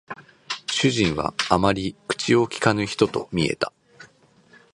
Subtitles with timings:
[0.65, 3.71] 主人はあまり口を聞かぬ人と見えた